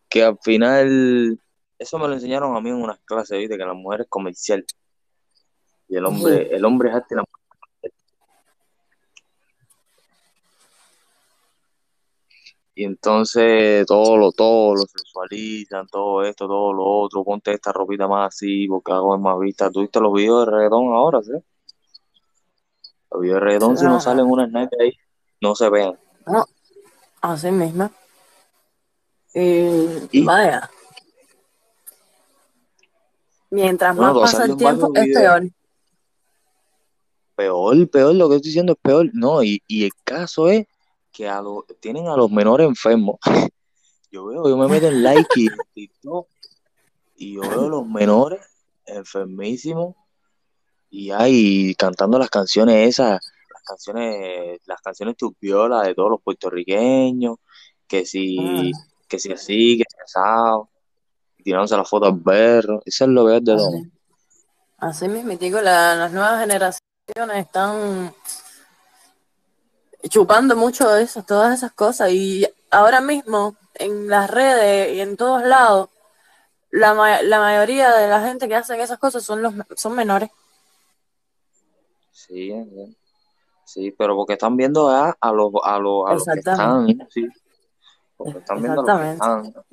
que 0.08 0.24
al 0.24 0.38
final, 0.42 1.38
eso 1.78 1.98
me 1.98 2.08
lo 2.08 2.14
enseñaron 2.14 2.56
a 2.56 2.60
mí 2.60 2.70
en 2.70 2.76
unas 2.76 2.98
clases, 3.00 3.38
¿viste? 3.38 3.58
Que 3.58 3.64
la 3.64 3.74
mujer 3.74 4.00
es 4.00 4.06
comercial 4.08 4.64
y 5.88 5.96
el 5.96 6.02
Sí. 6.02 6.08
hombre, 6.08 6.56
el 6.56 6.64
hombre 6.64 6.88
es 6.88 6.94
arte 6.96 7.08
y 7.10 7.16
la 7.16 7.22
mujer 7.22 7.42
es 7.82 7.92
arte. 7.92 7.94
Y 12.78 12.84
entonces 12.84 13.86
todo 13.86 14.18
lo, 14.18 14.32
todo 14.32 14.74
lo 14.74 14.82
sexualizan, 14.82 15.86
todo 15.86 16.22
esto, 16.22 16.46
todo 16.46 16.74
lo 16.74 16.84
otro, 16.84 17.24
ponte 17.24 17.52
esta 17.52 17.72
ropita 17.72 18.06
más 18.06 18.34
así 18.34 18.68
porque 18.68 18.92
hago 18.92 19.16
más 19.16 19.38
vista. 19.38 19.70
¿Tú 19.70 19.80
viste 19.80 19.98
los 19.98 20.12
videos 20.12 20.44
de 20.44 20.52
reggaetón 20.52 20.92
ahora, 20.92 21.22
sí? 21.22 21.32
Los 23.10 23.22
videos 23.22 23.36
de 23.36 23.40
reggaetón, 23.40 23.78
si 23.78 23.84
no 23.84 23.88
Claro. 23.92 24.00
salen 24.02 24.26
unas 24.26 24.50
nalgas 24.50 24.78
ahí, 24.78 24.92
no 25.40 25.54
se 25.54 25.70
vean. 25.70 25.98
No, 26.26 26.44
así 27.22 27.50
mismo. 27.50 27.90
Y 29.32 30.08
Y, 30.12 30.24
vaya, 30.24 30.70
mientras 33.48 33.96
bueno, 33.96 34.20
más 34.20 34.32
pasa 34.32 34.44
el 34.44 34.50
en 34.50 34.56
tiempo, 34.58 34.92
es 34.94 35.14
peor. 35.14 35.42
Peor, 37.36 37.88
peor, 37.88 38.14
lo 38.14 38.28
que 38.28 38.36
estoy 38.36 38.48
diciendo 38.50 38.74
es 38.74 38.78
peor. 38.82 39.08
No, 39.14 39.42
y, 39.42 39.62
y 39.66 39.84
el 39.84 39.92
caso 40.04 40.48
es 40.50 40.66
que 41.16 41.26
a 41.28 41.40
los, 41.40 41.64
tienen 41.80 42.08
a 42.08 42.16
los 42.16 42.30
menores 42.30 42.66
enfermos. 42.66 43.16
Yo 44.10 44.26
veo, 44.26 44.48
yo 44.48 44.56
me 44.56 44.68
meto 44.68 44.86
en 44.86 45.02
like 45.02 45.28
y 45.40 45.46
en 45.48 45.58
TikTok 45.74 46.28
y 47.16 47.34
yo 47.34 47.48
veo 47.48 47.66
a 47.66 47.68
los 47.68 47.86
menores 47.86 48.40
enfermísimos 48.86 49.94
y 50.90 51.10
ahí 51.10 51.74
cantando 51.74 52.18
las 52.18 52.30
canciones 52.30 52.88
esas, 52.88 53.20
las 53.52 53.62
canciones, 53.66 54.60
las 54.64 54.80
canciones 54.80 55.16
turbiolas 55.16 55.86
de 55.86 55.94
todos 55.94 56.10
los 56.10 56.22
puertorriqueños, 56.22 57.36
que 57.88 58.02
Mm, 58.02 58.04
si, 58.06 58.72
que 59.08 59.18
si 59.18 59.32
así, 59.32 59.78
que 59.78 59.84
si 59.88 60.02
asado, 60.02 60.70
tirándose 61.42 61.76
las 61.76 61.88
fotos 61.90 62.12
al 62.12 62.20
berro, 62.20 62.80
eso 62.84 63.04
es 63.04 63.10
lo 63.10 63.24
peor 63.26 63.42
de 63.42 63.56
todo. 63.56 63.68
así, 63.68 63.90
así 64.78 65.08
mismo, 65.08 65.36
digo, 65.36 65.60
la- 65.60 65.94
las 65.96 66.12
nuevas 66.12 66.40
generaciones 66.40 66.80
están 67.36 68.14
chupando 70.08 70.56
mucho 70.56 70.88
de 70.90 71.02
eso, 71.02 71.22
todas 71.22 71.54
esas 71.54 71.72
cosas. 71.72 72.10
Y 72.10 72.46
ahora 72.70 73.00
mismo, 73.00 73.56
en 73.74 74.08
las 74.08 74.30
redes 74.30 74.94
y 74.96 75.00
en 75.00 75.16
todos 75.16 75.42
lados, 75.44 75.88
la, 76.70 76.94
ma- 76.94 77.22
la 77.22 77.40
mayoría 77.40 77.92
de 77.94 78.08
la 78.08 78.20
gente 78.20 78.48
que 78.48 78.56
hacen 78.56 78.80
esas 78.80 78.98
cosas 78.98 79.22
son 79.24 79.42
los 79.42 79.54
son 79.76 79.94
menores. 79.94 80.30
Sí, 82.10 82.52
sí, 83.64 83.92
pero 83.92 84.16
porque 84.16 84.34
están 84.34 84.56
viendo 84.56 84.88
a, 84.88 85.16
a 85.20 85.32
los, 85.32 85.52
a 85.62 85.78
los, 85.78 86.08
a 86.08 86.14
los 86.14 86.24
que 86.24 86.38
están, 86.38 86.98
sí, 87.10 87.28
porque 88.16 88.38
están 88.38 88.62
viendo 88.62 88.80
a 88.80 88.84
los 88.84 89.00
que 89.00 89.06
exactamente. 89.14 89.48
están. 89.52 89.64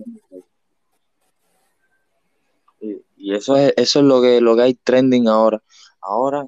Y, 2.80 3.02
y 3.16 3.36
eso 3.36 3.56
es, 3.56 3.74
eso 3.78 4.00
es 4.00 4.06
lo 4.06 4.22
que, 4.22 4.42
lo 4.42 4.56
que 4.56 4.62
hay 4.64 4.74
trending 4.74 5.28
ahora. 5.28 5.64
Ahora, 6.02 6.46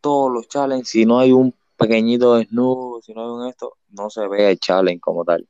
todos 0.00 0.32
los 0.32 0.48
challenges, 0.48 0.88
si 0.88 1.04
no 1.04 1.18
hay 1.18 1.32
un 1.32 1.54
pequeñito 1.76 2.34
desnudo, 2.34 3.00
si 3.02 3.12
no 3.14 3.36
un 3.36 3.48
esto, 3.48 3.76
no 3.90 4.10
se 4.10 4.26
ve 4.28 4.50
el 4.50 4.58
challenge 4.58 5.00
como 5.00 5.24
tal. 5.24 5.46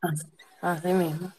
Así, 0.00 0.26
así 0.60 0.88
mismo, 0.92 1.32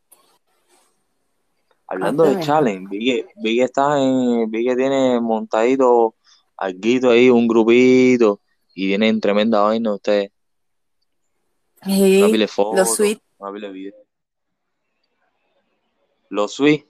Hablando 1.87 2.23
así 2.23 2.31
de 2.31 2.37
mismo. 2.37 2.53
challenge, 2.53 2.87
vi 2.89 3.05
que, 3.05 3.27
vi 3.37 3.57
que 3.57 3.63
está 3.63 4.01
en, 4.01 4.49
vi 4.49 4.65
que 4.65 4.75
tiene 4.75 5.19
montadito 5.19 6.15
alguito 6.57 7.09
ahí, 7.09 7.29
un 7.29 7.47
grupito, 7.47 8.39
y 8.73 8.87
tienen 8.87 9.19
tremenda 9.19 9.61
vaina 9.61 9.93
ustedes. 9.93 10.31
Los 11.83 12.95
suites, 12.95 13.23
de 13.39 13.71
videos. 13.71 14.07
Los 16.29 16.53
suites, 16.53 16.87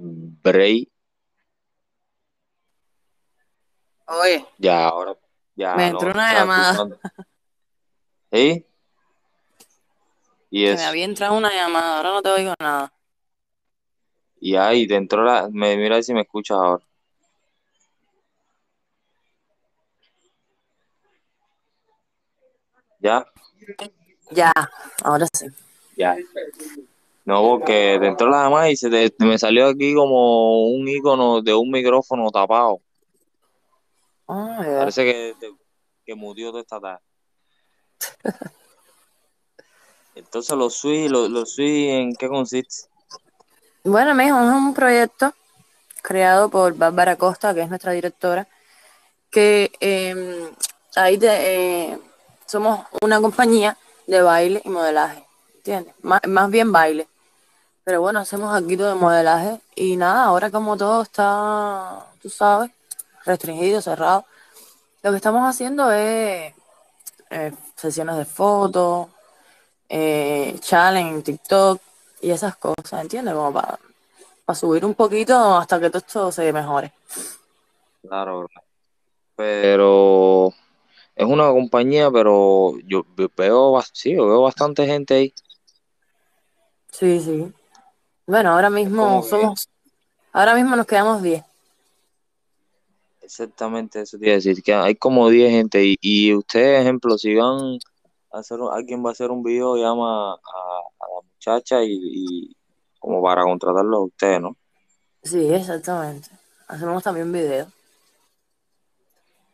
Bray, 0.00 0.88
oye, 4.06 4.46
ya 4.58 4.86
ahora, 4.86 5.16
ya 5.56 5.74
me 5.74 5.90
no 5.90 5.98
entró 5.98 6.10
una 6.12 6.32
llamada. 6.32 6.88
¿Sí? 8.32 8.64
Y 10.50 10.64
que 10.66 10.74
me 10.76 10.84
había 10.84 11.04
entrado 11.04 11.36
una 11.36 11.52
llamada, 11.52 11.96
ahora 11.96 12.10
no 12.10 12.22
te 12.22 12.30
oigo 12.30 12.54
nada. 12.60 12.92
Y 14.40 14.54
ahí 14.54 14.86
dentro 14.86 15.24
la, 15.24 15.48
me 15.50 15.76
mira 15.76 16.00
si 16.00 16.14
me 16.14 16.20
escuchas 16.20 16.56
ahora. 16.56 16.84
¿Ya? 23.00 23.26
Ya, 24.30 24.52
ahora 25.02 25.26
sí. 25.32 25.46
Ya. 25.96 26.16
No, 27.28 27.42
porque 27.42 27.98
dentro 28.00 28.28
de 28.28 28.32
la 28.32 28.44
llamada 28.44 28.70
y 28.70 28.76
se 28.76 28.88
te- 28.88 29.12
me 29.22 29.36
salió 29.38 29.66
aquí 29.66 29.94
como 29.94 30.68
un 30.70 30.88
icono 30.88 31.42
de 31.42 31.52
un 31.52 31.70
micrófono 31.70 32.30
tapado. 32.30 32.80
Ya. 34.26 34.78
Parece 34.78 35.04
que, 35.04 35.34
te- 35.38 35.52
que 36.06 36.14
mutió 36.14 36.48
toda 36.48 36.62
esta 36.62 36.80
tarde. 36.80 37.02
Entonces 40.14 40.56
los 40.56 40.74
suites, 40.74 41.10
los, 41.10 41.28
los 41.28 41.52
suites, 41.52 42.00
¿en 42.00 42.14
qué 42.14 42.28
consiste? 42.28 42.86
Bueno, 43.84 44.14
mijo, 44.14 44.38
es 44.42 44.50
un 44.50 44.72
proyecto 44.72 45.34
creado 46.00 46.48
por 46.48 46.74
Bárbara 46.78 47.16
Costa, 47.16 47.52
que 47.52 47.60
es 47.60 47.68
nuestra 47.68 47.92
directora, 47.92 48.48
que 49.30 49.70
eh, 49.80 50.48
ahí 50.96 51.18
te- 51.18 51.90
eh, 51.92 51.98
somos 52.46 52.86
una 53.02 53.20
compañía 53.20 53.76
de 54.06 54.22
baile 54.22 54.62
y 54.64 54.70
modelaje, 54.70 55.26
¿entiendes? 55.56 55.94
Más, 56.00 56.22
más 56.26 56.50
bien 56.50 56.72
baile. 56.72 57.06
Pero 57.88 58.02
bueno, 58.02 58.18
hacemos 58.20 58.54
aquí 58.54 58.76
de 58.76 58.94
modelaje 58.94 59.62
y 59.74 59.96
nada, 59.96 60.24
ahora 60.24 60.50
como 60.50 60.76
todo 60.76 61.00
está, 61.00 62.04
tú 62.20 62.28
sabes, 62.28 62.70
restringido, 63.24 63.80
cerrado, 63.80 64.26
lo 65.02 65.10
que 65.10 65.16
estamos 65.16 65.48
haciendo 65.48 65.90
es 65.90 66.52
eh, 67.30 67.52
sesiones 67.76 68.18
de 68.18 68.26
fotos, 68.26 69.08
eh, 69.88 70.54
challenge 70.60 71.14
en 71.14 71.22
TikTok 71.22 71.80
y 72.20 72.30
esas 72.30 72.58
cosas, 72.58 73.00
¿entiendes? 73.00 73.32
Como 73.32 73.54
para, 73.54 73.78
para 74.44 74.58
subir 74.58 74.84
un 74.84 74.92
poquito 74.92 75.56
hasta 75.56 75.80
que 75.80 75.88
todo 75.88 75.98
esto 76.06 76.30
se 76.30 76.52
mejore. 76.52 76.92
Claro, 78.02 78.48
pero 79.34 80.52
es 81.16 81.26
una 81.26 81.48
compañía, 81.48 82.10
pero 82.10 82.74
yo 82.84 83.06
veo, 83.34 83.80
sí, 83.94 84.14
yo 84.14 84.26
veo 84.26 84.42
bastante 84.42 84.84
gente 84.84 85.14
ahí. 85.14 85.34
Sí, 86.92 87.18
sí. 87.20 87.54
Bueno, 88.28 88.52
ahora 88.52 88.70
mismo 88.70 89.22
somos, 89.24 89.68
ahora 90.32 90.54
mismo 90.54 90.76
nos 90.76 90.86
quedamos 90.86 91.20
10. 91.22 91.42
exactamente 93.20 94.00
eso 94.00 94.18
te 94.18 94.26
iba 94.26 94.32
a 94.32 94.36
decir, 94.36 94.62
que 94.62 94.74
hay 94.74 94.94
como 94.96 95.28
10 95.28 95.50
gente 95.50 95.84
y, 95.84 95.96
y 96.00 96.34
ustedes, 96.34 96.80
ejemplo, 96.82 97.18
si 97.18 97.34
van 97.34 97.78
a 98.32 98.38
hacer, 98.38 98.58
alguien 98.72 99.04
va 99.04 99.10
a 99.10 99.12
hacer 99.12 99.30
un 99.30 99.42
video, 99.42 99.76
llama 99.76 100.32
a, 100.32 100.34
a 100.34 101.06
la 101.14 101.22
muchacha 101.32 101.82
y, 101.84 101.98
y 102.00 102.56
como 102.98 103.22
para 103.22 103.42
contratarlo 103.44 103.96
a 103.98 104.04
ustedes, 104.04 104.40
¿no? 104.40 104.56
Sí, 105.22 105.52
exactamente. 105.52 106.30
Hacemos 106.68 107.02
también 107.02 107.32
videos. 107.32 107.68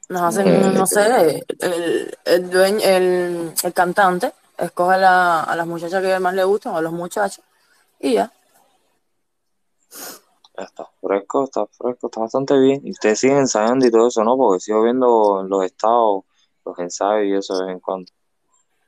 Nos 0.09 0.23
hacen, 0.23 0.75
no 0.75 0.87
sé, 0.87 1.45
el, 1.61 2.19
el 2.25 2.51
dueño, 2.51 2.79
el, 2.85 3.53
el 3.63 3.73
cantante 3.73 4.33
escoge 4.59 4.95
a, 4.95 4.99
la- 4.99 5.43
a 5.45 5.57
las 5.57 5.67
muchachas 5.67 6.03
que 6.03 6.19
más 6.21 6.35
le 6.35 6.45
gustan 6.45 6.75
o 6.75 6.79
a 6.79 6.83
los 6.83 6.93
muchachos 6.93 7.43
y 8.01 8.15
ya. 8.15 8.31
Está 10.57 10.89
fresco, 11.01 11.45
está 11.45 11.67
fresco, 11.67 12.07
está 12.07 12.21
bastante 12.21 12.59
bien. 12.59 12.81
Y 12.85 12.93
ustedes 12.93 13.19
siguen 13.19 13.39
ensayando 13.39 13.87
y 13.87 13.91
todo 13.91 14.09
eso, 14.09 14.23
¿no? 14.23 14.37
Porque 14.37 14.61
sigo 14.61 14.83
viendo 14.83 15.41
en 15.41 15.49
los 15.49 15.65
estados 15.65 16.25
los 16.65 16.79
ensayos 16.79 17.27
y 17.27 17.35
eso 17.35 17.59
de 17.59 17.67
vez 17.67 17.75
en 17.75 17.81
cuando. 17.81 18.13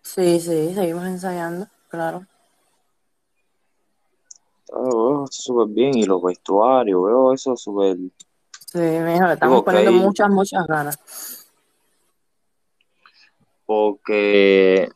Sí, 0.03 0.40
sí, 0.40 0.73
seguimos 0.75 1.05
ensayando, 1.05 1.66
claro. 1.88 2.25
Ah, 4.73 5.25
esto 5.25 5.42
súper 5.42 5.75
bien 5.75 5.97
y 5.97 6.05
los 6.05 6.23
vestuarios, 6.23 7.05
veo 7.05 7.33
eso 7.33 7.57
súper... 7.57 7.97
Sí, 7.97 8.79
Sí, 8.79 9.33
estamos 9.33 9.62
poniendo 9.62 9.90
hay, 9.90 9.97
muchas, 9.97 10.29
muchas 10.29 10.66
ganas. 10.66 10.99
porque 13.66 14.88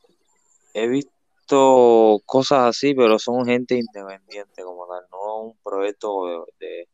he 0.74 0.88
visto 0.88 2.20
cosas 2.24 2.68
así, 2.68 2.94
pero 2.94 3.18
son 3.18 3.44
gente 3.44 3.76
independiente 3.76 4.62
como 4.62 4.86
tal, 4.86 5.04
un 5.40 5.56
proyecto 5.62 6.46
de, 6.58 6.88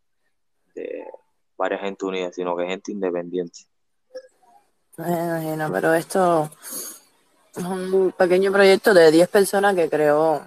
de, 0.75 1.05
varias 1.57 1.81
gente 1.81 2.05
unida, 2.05 2.33
sino 2.33 2.57
que 2.57 2.67
gente 2.67 2.93
independiente. 2.93 3.61
Me 4.97 5.09
imagino, 5.09 5.71
pero 5.73 5.95
esto 5.95 6.51
es 7.55 7.65
un 7.65 8.13
pequeño 8.17 8.53
proyecto 8.53 8.95
de 8.95 9.11
10 9.11 9.29
personas 9.29 9.75
que 9.75 9.89
creó 9.89 10.47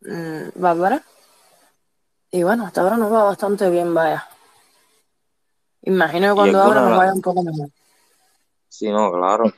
mm, 0.00 0.48
Bárbara. 0.54 1.02
Y 2.30 2.42
bueno, 2.42 2.66
hasta 2.66 2.80
ahora 2.80 2.96
nos 2.96 3.12
va 3.12 3.24
bastante 3.24 3.68
bien, 3.68 3.92
vaya. 3.92 4.26
Imagino 5.82 6.28
que 6.28 6.34
cuando 6.34 6.62
abra 6.62 6.80
nos 6.82 6.98
vaya 6.98 7.12
un 7.12 7.20
poco 7.20 7.42
mejor. 7.42 7.68
sí, 8.68 8.88
no, 8.88 9.10
claro, 9.12 9.52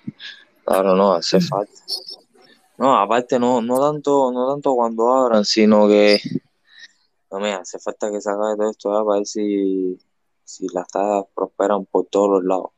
claro, 0.64 0.94
no, 0.96 1.12
hace 1.12 1.40
falta. 1.40 1.72
No, 2.78 2.98
aparte 2.98 3.38
no, 3.38 3.62
no 3.62 3.78
tanto, 3.78 4.32
no 4.32 4.50
tanto 4.52 4.74
cuando 4.74 5.12
abran, 5.12 5.44
sino 5.44 5.86
que 5.86 6.20
no 7.34 7.40
me 7.40 7.52
hace 7.52 7.80
falta 7.80 8.12
que 8.12 8.20
se 8.20 8.30
acabe 8.30 8.56
todo 8.56 8.70
esto 8.70 8.92
ya 8.92 9.04
para 9.04 9.16
ver 9.16 9.26
si, 9.26 9.98
si 10.44 10.68
las 10.68 10.86
tasas 10.86 11.24
prosperan 11.34 11.84
por 11.84 12.06
todos 12.06 12.30
los 12.30 12.44
lados. 12.44 12.70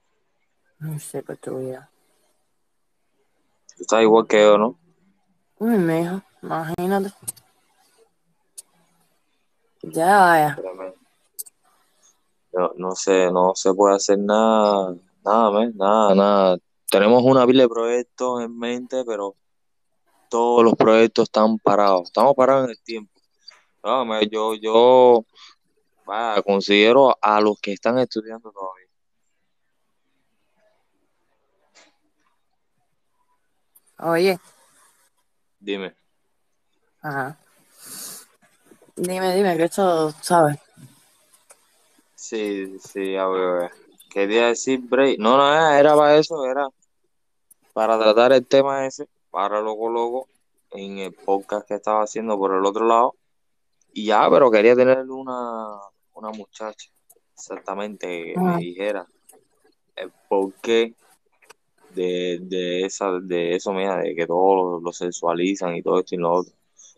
No 0.78 0.98
sé 0.98 1.22
qué 1.22 1.36
tu 1.36 1.58
vida. 1.58 1.90
Tú 3.76 3.82
estás 3.82 4.00
igual 4.00 4.26
que 4.26 4.40
yo, 4.40 4.56
¿no? 4.56 4.78
Uy, 5.58 5.76
mijo, 5.76 6.22
imagínate. 6.42 7.12
Ya 9.82 10.20
vaya. 10.20 10.58
No, 12.54 12.72
no 12.76 12.92
sé, 12.92 13.30
no 13.30 13.54
se 13.54 13.74
puede 13.74 13.96
hacer 13.96 14.18
nada, 14.18 14.96
nada, 15.22 15.70
nada, 15.74 16.14
nada. 16.14 16.58
Tenemos 16.86 17.22
una 17.22 17.46
pila 17.46 17.64
de 17.64 17.68
proyectos 17.68 18.40
en 18.40 18.58
mente, 18.58 19.04
pero 19.04 19.36
todos 20.30 20.64
los 20.64 20.74
proyectos 20.76 21.24
están 21.24 21.58
parados. 21.58 22.04
Estamos 22.04 22.34
parados 22.34 22.64
en 22.64 22.70
el 22.70 22.82
tiempo. 22.82 23.15
No, 23.86 24.04
me- 24.04 24.26
yo, 24.26 24.54
yo, 24.54 25.24
considero 26.44 27.16
a 27.22 27.40
los 27.40 27.60
que 27.60 27.72
están 27.72 27.96
estudiando 28.00 28.50
todavía. 28.50 28.88
Oye, 34.00 34.40
Dime. 35.60 35.94
ajá. 37.00 37.38
Dime, 38.96 39.36
dime, 39.36 39.56
que 39.56 39.64
esto, 39.64 40.10
¿sabes? 40.20 40.58
Sí, 42.16 42.76
sí, 42.80 43.14
a 43.14 43.28
ver, 43.28 43.42
a 43.44 43.52
ver. 43.52 43.70
Quería 44.10 44.46
decir 44.48 44.80
break. 44.80 45.20
No, 45.20 45.36
no, 45.36 45.70
era 45.70 45.94
para 45.94 46.16
eso, 46.16 46.44
era 46.44 46.68
para 47.72 47.96
tratar 48.00 48.32
el 48.32 48.44
tema 48.44 48.84
ese, 48.84 49.06
para 49.30 49.60
Loco 49.60 49.88
Loco, 49.88 50.28
en 50.72 50.98
el 50.98 51.12
podcast 51.12 51.68
que 51.68 51.74
estaba 51.74 52.02
haciendo 52.02 52.36
por 52.36 52.52
el 52.52 52.66
otro 52.66 52.84
lado. 52.84 53.14
Y 53.96 54.04
ya, 54.04 54.28
pero 54.30 54.50
quería 54.50 54.76
tener 54.76 55.10
una, 55.10 55.80
una 56.12 56.30
muchacha, 56.30 56.90
exactamente, 57.32 58.06
que 58.06 58.34
me 58.38 58.50
Ajá. 58.50 58.58
dijera 58.58 59.06
el 59.96 60.12
porqué 60.28 60.94
de, 61.94 62.38
de 62.42 62.84
esa, 62.84 63.10
de 63.22 63.56
eso, 63.56 63.72
mira, 63.72 63.96
de 63.96 64.14
que 64.14 64.26
todos 64.26 64.82
lo, 64.82 64.92
sexualizan 64.92 65.76
y 65.76 65.82
todo 65.82 66.00
esto 66.00 66.14
y 66.14 66.18
lo 66.18 66.30
otro. 66.30 66.52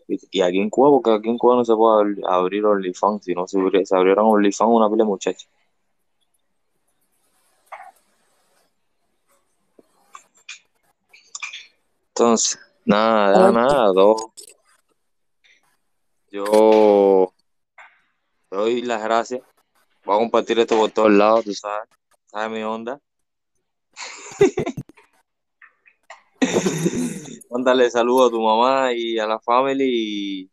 Y, 0.09 0.19
y 0.29 0.41
aquí 0.41 0.59
en 0.59 0.69
Cuba, 0.69 0.89
porque 0.89 1.11
aquí 1.11 1.29
en 1.29 1.37
Cuba 1.37 1.55
no 1.55 1.63
se 1.63 1.73
puede 1.73 2.01
abrir, 2.01 2.21
abrir 2.27 2.65
OnlyFans, 2.65 3.23
si 3.23 3.33
no 3.33 3.47
se, 3.47 3.59
se 3.85 3.95
abrieran 3.95 4.25
OnlyFans 4.25 4.69
una 4.69 4.89
pila 4.89 5.05
de 5.05 5.07
muchachas. 5.07 5.47
Entonces, 12.09 12.59
nada, 12.83 13.45
Oye, 13.45 13.53
nada, 13.53 13.93
todo. 13.93 14.33
Yo 16.31 17.33
te 18.49 18.55
doy 18.55 18.81
las 18.81 19.03
gracias. 19.03 19.41
Voy 20.05 20.15
a 20.15 20.19
compartir 20.19 20.59
esto 20.59 20.77
por 20.77 20.91
todos 20.91 21.11
lados, 21.11 21.45
tú 21.45 21.53
sabes. 21.53 21.89
¿Sabes 22.27 22.51
mi 22.51 22.63
onda? 22.63 22.99
Mándale 27.49 27.89
saludos 27.89 28.29
a 28.29 28.31
tu 28.31 28.41
mamá 28.41 28.93
y 28.93 29.17
a 29.19 29.25
la 29.27 29.39
family 29.39 29.85
y, 29.87 30.49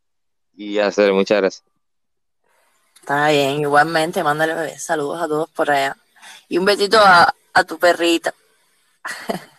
Y 0.57 0.75
ya 0.75 0.91
sé, 0.91 1.13
muchas 1.13 1.39
gracias. 1.39 1.65
Está 3.01 3.29
bien, 3.29 3.61
igualmente, 3.61 4.25
mándale 4.25 4.79
saludos 4.79 5.23
a 5.23 5.29
todos 5.29 5.51
por 5.51 5.71
allá. 5.71 5.97
Y 6.49 6.59
un 6.59 6.65
besito 6.65 6.99
a, 6.99 7.33
a 7.53 7.65
tu 7.65 7.79
perrita. 7.79 8.35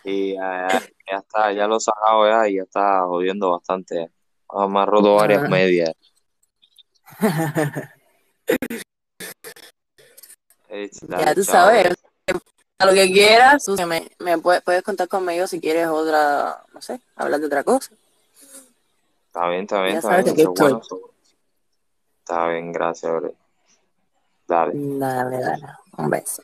Y 0.04 0.34
ya, 0.34 0.68
ya- 0.68 0.82
ya 1.10 1.16
está, 1.18 1.52
ya 1.52 1.66
lo 1.66 1.76
he 1.76 1.80
sacado 1.80 2.28
ya 2.28 2.48
y 2.48 2.56
ya 2.56 2.62
está 2.64 3.02
jodiendo 3.04 3.52
bastante. 3.52 4.10
Me 4.68 4.80
ha 4.80 4.86
roto 4.86 5.14
varias 5.16 5.44
Ah. 5.44 5.48
medias. 5.48 5.92
Ya 11.08 11.34
tú 11.34 11.44
sabes, 11.44 11.94
a 12.78 12.86
lo 12.86 12.92
que 12.92 13.10
quieras, 13.12 13.66
me, 13.86 14.08
me 14.18 14.38
puedes, 14.38 14.62
puedes 14.62 14.82
contar 14.82 15.08
conmigo 15.08 15.46
si 15.46 15.60
quieres 15.60 15.88
otra, 15.88 16.62
no 16.72 16.80
sé, 16.80 17.00
hablar 17.16 17.40
de 17.40 17.46
otra 17.46 17.64
cosa. 17.64 17.90
Está 19.26 19.48
bien, 19.48 19.62
está 19.62 19.82
bien, 19.82 19.92
Ya 19.94 19.98
está 19.98 20.08
sabes 20.08 20.24
bien. 20.24 20.36
que 20.36 20.46
bueno. 20.46 20.80
Está 22.20 22.48
bien, 22.48 22.72
gracias, 22.72 23.12
bro. 23.12 23.34
Dale. 24.46 24.72
Dale, 24.74 25.40
dale, 25.40 25.66
un 25.96 26.10
beso. 26.10 26.42